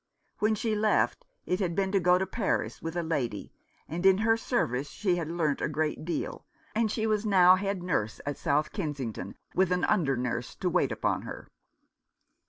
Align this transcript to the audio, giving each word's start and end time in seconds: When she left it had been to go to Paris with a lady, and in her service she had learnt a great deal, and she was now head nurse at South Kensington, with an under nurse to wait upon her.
When 0.39 0.55
she 0.55 0.73
left 0.75 1.25
it 1.45 1.59
had 1.59 1.75
been 1.75 1.91
to 1.91 1.99
go 1.99 2.17
to 2.17 2.25
Paris 2.25 2.81
with 2.81 2.95
a 2.95 3.03
lady, 3.03 3.53
and 3.87 4.03
in 4.03 4.17
her 4.17 4.35
service 4.35 4.89
she 4.89 5.17
had 5.17 5.27
learnt 5.29 5.61
a 5.61 5.69
great 5.69 6.03
deal, 6.05 6.43
and 6.73 6.89
she 6.89 7.05
was 7.05 7.23
now 7.23 7.55
head 7.55 7.83
nurse 7.83 8.19
at 8.25 8.39
South 8.39 8.71
Kensington, 8.71 9.35
with 9.53 9.71
an 9.71 9.83
under 9.85 10.17
nurse 10.17 10.55
to 10.55 10.71
wait 10.71 10.91
upon 10.91 11.21
her. 11.21 11.49